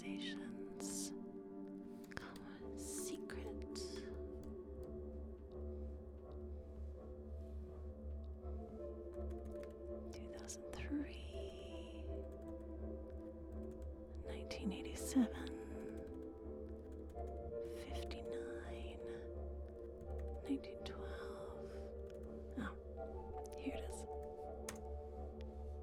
[0.00, 1.12] Accusations.
[2.14, 3.80] Comma, secret.
[10.12, 12.04] Two thousand three.
[14.26, 15.28] Nineteen eighty seven.
[17.92, 18.96] Fifty nine.
[20.48, 21.68] Nineteen twelve.
[22.60, 22.72] Oh,
[23.58, 24.06] here it is.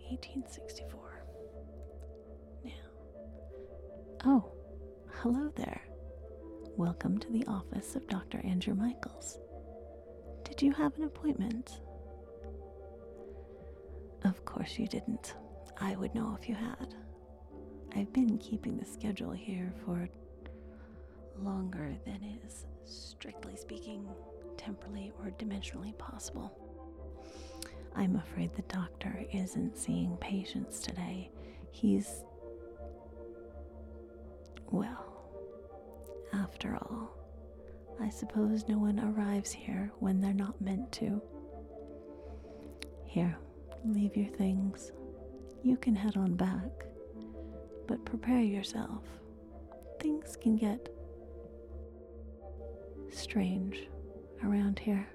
[0.10, 1.17] 1864.
[5.30, 5.82] Hello there.
[6.78, 8.40] Welcome to the office of Dr.
[8.46, 9.38] Andrew Michaels.
[10.46, 11.82] Did you have an appointment?
[14.24, 15.34] Of course you didn't.
[15.82, 16.96] I would know if you had.
[17.94, 20.08] I've been keeping the schedule here for
[21.42, 24.08] longer than is, strictly speaking,
[24.56, 26.58] temporally or dimensionally possible.
[27.98, 31.32] I'm afraid the doctor isn't seeing patients today.
[31.72, 32.24] He's.
[34.72, 35.07] Well,
[36.48, 37.10] after all,
[38.00, 41.22] I suppose no one arrives here when they're not meant to.
[43.06, 43.38] Here,
[43.84, 44.94] leave your things.
[45.64, 46.86] You can head on back,
[47.88, 49.04] but prepare yourself.
[50.00, 50.88] Things can get
[53.12, 53.88] strange
[54.44, 55.08] around here.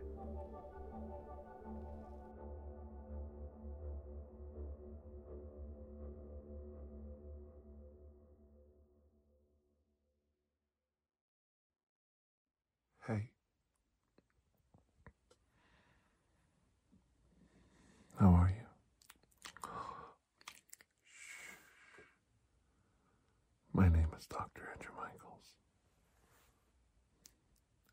[24.13, 24.63] Name is Dr.
[24.75, 25.53] Andrew Michaels,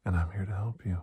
[0.06, 0.98] and I'm here to help you.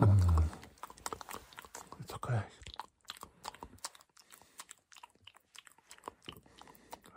[0.00, 0.44] Mm.
[2.00, 2.40] It's okay.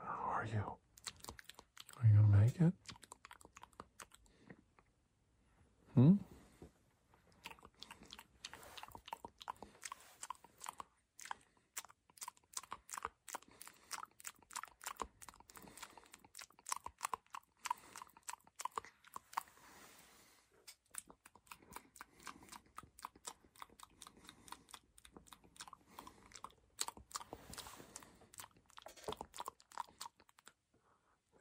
[0.06, 0.60] How are you?
[0.60, 2.74] Are you gonna make it?
[5.96, 6.14] Hmm?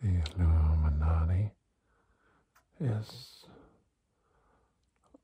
[0.03, 1.51] The Illuminati
[2.87, 3.45] is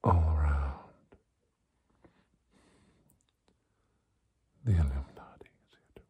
[0.02, 0.72] all around.
[4.64, 6.02] The Illuminati is here to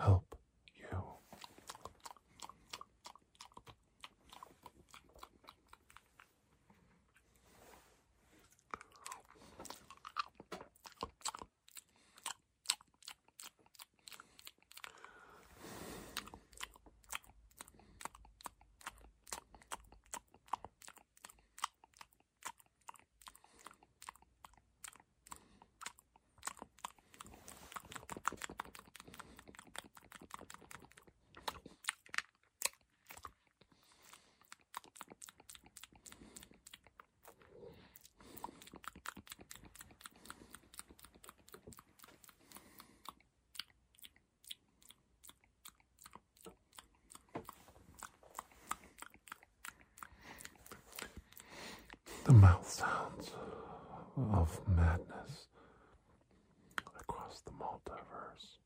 [0.00, 0.36] help
[0.76, 0.98] you.
[52.24, 53.32] The mouth sounds
[54.32, 55.48] of madness
[56.98, 58.56] across the multiverse.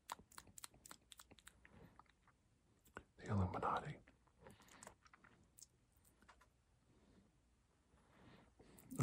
[3.19, 3.97] The Illuminati.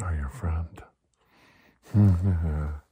[0.01, 0.81] Are your friend.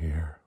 [0.00, 0.40] here.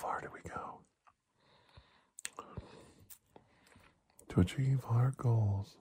[0.00, 0.78] far do we go
[4.30, 5.76] to achieve our goals?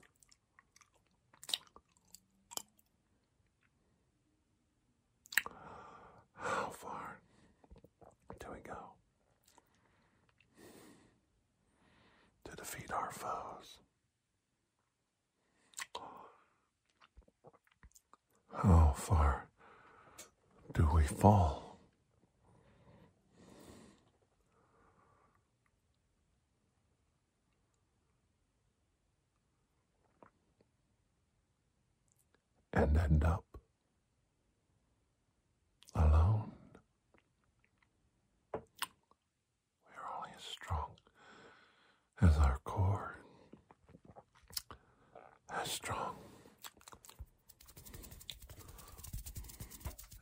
[45.69, 46.15] strong.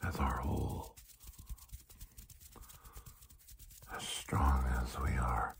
[0.06, 0.94] As our whole,
[3.96, 5.56] as strong as we are.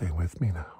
[0.00, 0.79] Stay with me now.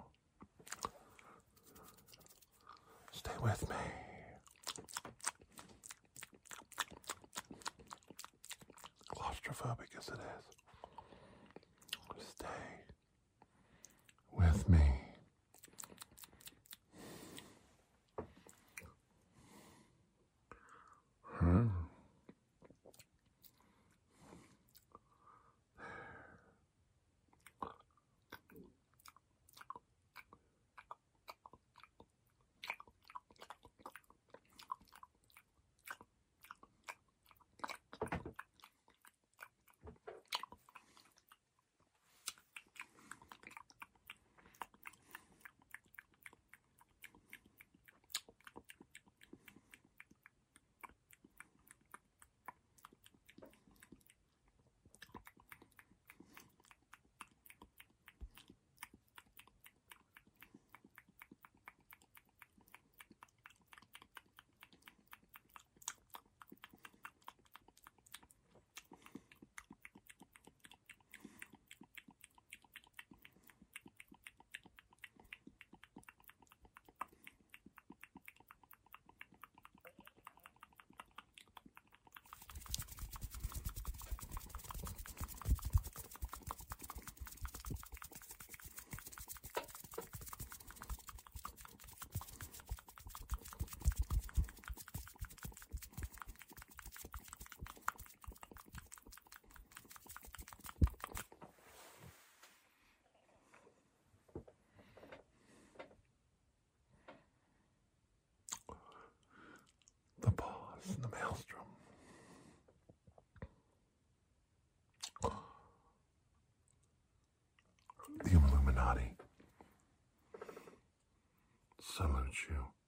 [122.01, 122.80] Самарчу.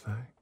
[0.00, 0.39] fact.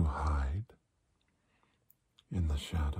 [0.00, 0.64] who hide
[2.32, 2.99] in the shadow.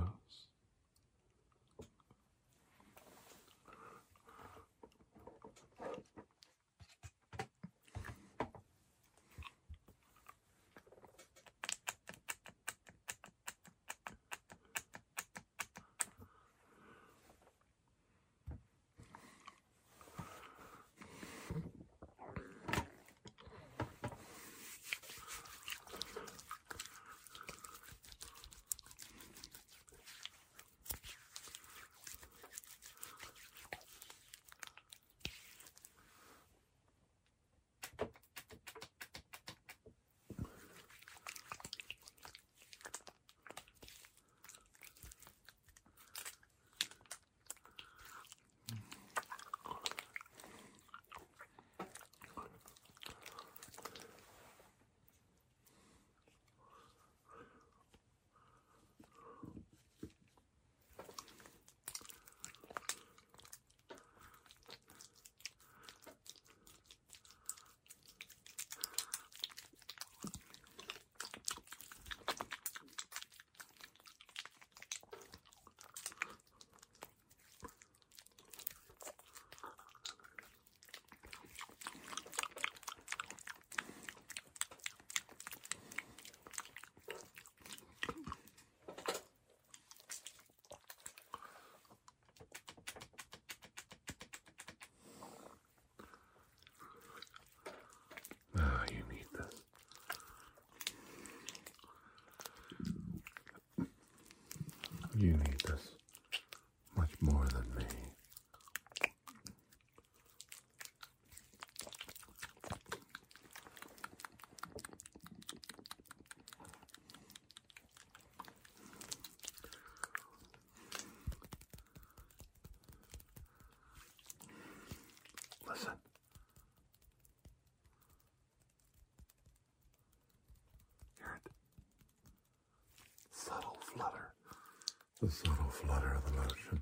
[135.21, 136.81] The subtle flutter of the lotion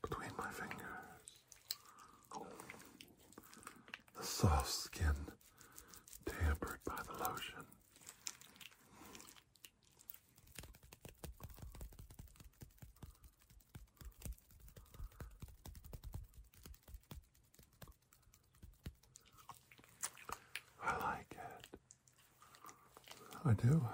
[0.00, 0.78] between my fingers.
[4.18, 5.14] The soft skin
[6.24, 7.66] tampered by the lotion.
[20.82, 21.78] I like it.
[23.44, 23.86] I do,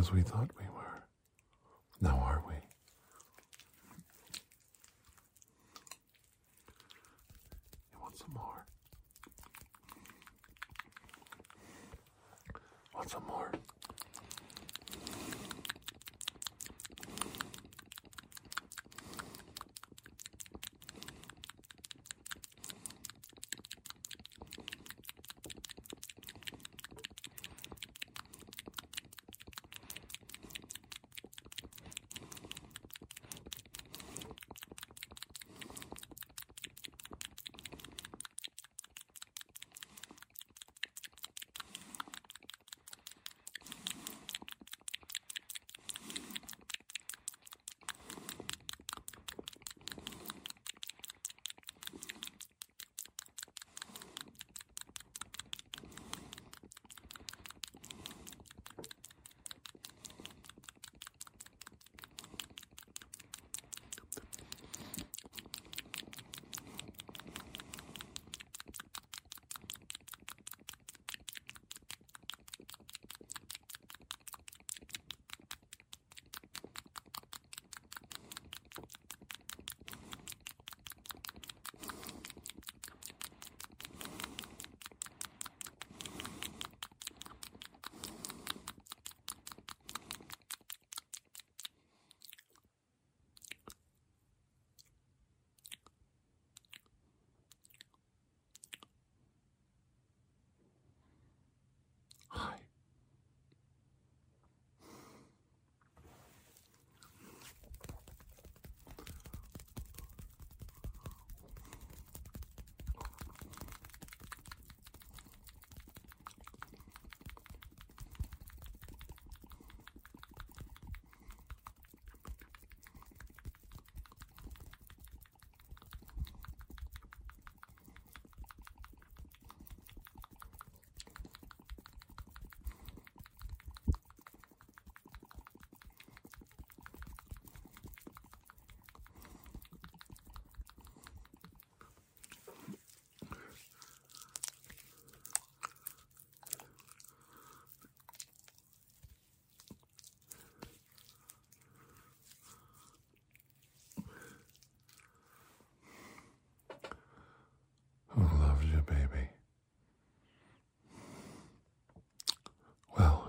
[0.00, 1.04] as we thought we were.
[2.00, 2.54] Now are we?
[7.92, 8.64] You want some more?
[12.94, 13.52] Want some more?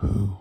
[0.01, 0.40] who?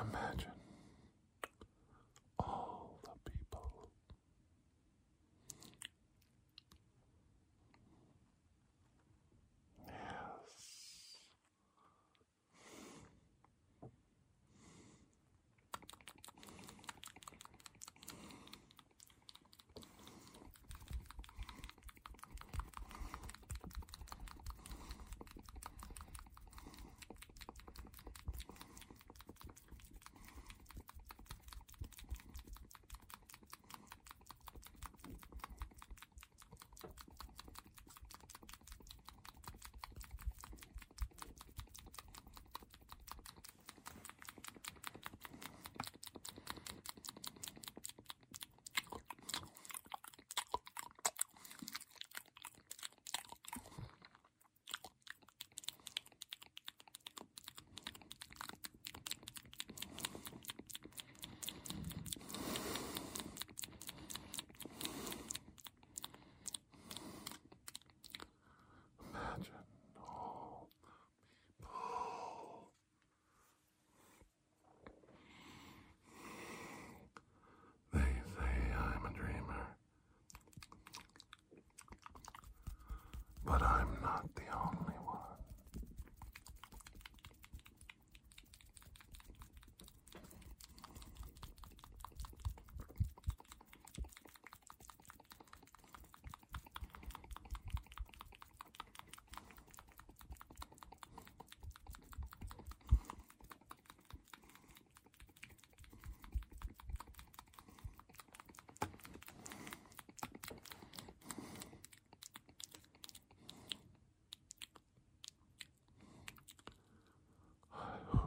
[0.00, 0.55] Imagine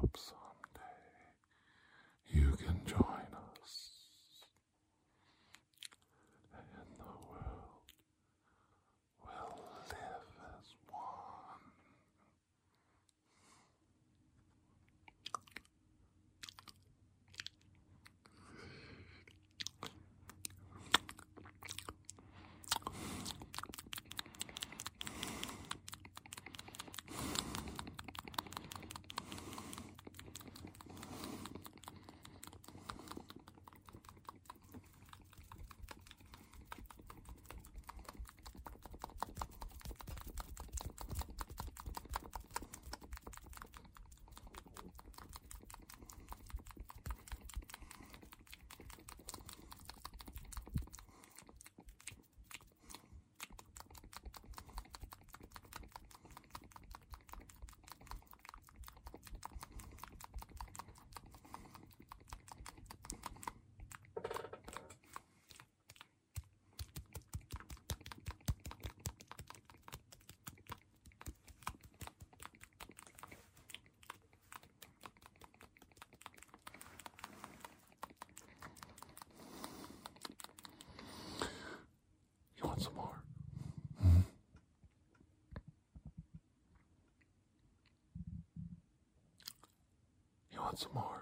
[0.01, 0.38] I
[82.79, 83.23] You want some more?
[84.01, 84.19] Hmm?
[90.53, 91.18] You want some more?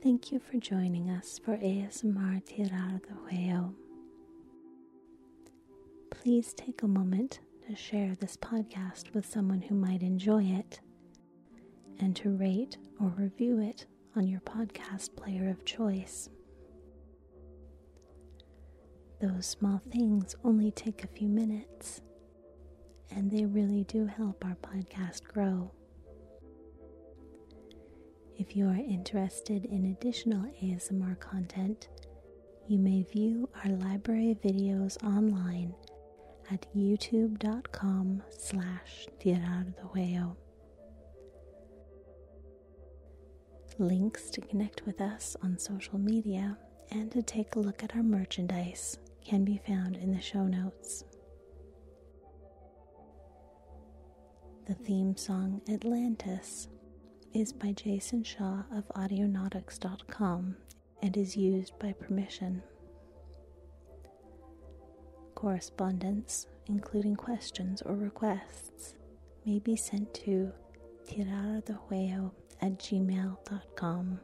[0.00, 3.74] Thank you for joining us for ASMR Tirar de Huevo.
[6.10, 10.80] Please take a moment to share this podcast with someone who might enjoy it
[12.00, 16.28] and to rate or review it on your podcast player of choice.
[19.20, 22.00] Those small things only take a few minutes,
[23.12, 25.70] and they really do help our podcast grow.
[28.38, 31.88] If you are interested in additional ASMR content,
[32.66, 35.74] you may view our library videos online
[36.50, 39.06] at youtube.com slash.
[43.78, 46.58] Links to connect with us on social media
[46.90, 51.04] and to take a look at our merchandise can be found in the show notes.
[54.66, 56.68] The theme song Atlantis
[57.34, 60.56] is by Jason Shaw of Audionautix.com
[61.02, 62.62] and is used by permission.
[65.34, 68.94] Correspondence, including questions or requests,
[69.46, 70.52] may be sent to
[71.08, 74.20] tirardehuello at gmail.com.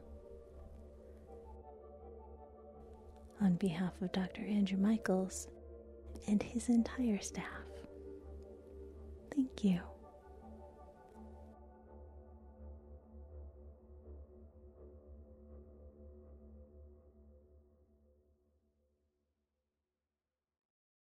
[3.41, 4.41] On behalf of Dr.
[4.41, 5.47] Andrew Michaels
[6.27, 7.45] and his entire staff,
[9.33, 9.88] thank you.